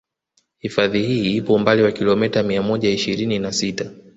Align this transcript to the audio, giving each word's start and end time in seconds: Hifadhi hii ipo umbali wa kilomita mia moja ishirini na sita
Hifadhi 0.59 1.01
hii 1.01 1.35
ipo 1.35 1.53
umbali 1.53 1.81
wa 1.81 1.91
kilomita 1.91 2.43
mia 2.43 2.61
moja 2.61 2.89
ishirini 2.89 3.39
na 3.39 3.51
sita 3.51 3.91